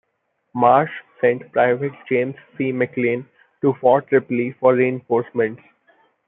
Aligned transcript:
Marsh 0.55 0.89
sent 1.19 1.51
Private 1.51 1.91
James 2.09 2.35
C. 2.57 2.71
McLean 2.71 3.27
to 3.61 3.75
Fort 3.81 4.07
Ripley 4.11 4.51
for 4.59 4.73
reinforcements. 4.73 5.61